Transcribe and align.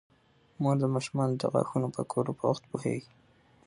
مور 0.61 0.75
د 0.81 0.85
ماشومانو 0.93 1.33
د 1.37 1.43
غاښونو 1.53 1.87
د 1.89 1.93
پاکولو 1.95 2.37
په 2.39 2.43
وخت 2.51 2.63
پوهیږي. 2.71 3.11